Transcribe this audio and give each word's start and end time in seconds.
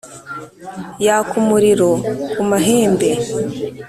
yaka 1.05 1.33
umuriro 1.41 1.89
ku 2.31 2.41
mahembe 2.49 3.09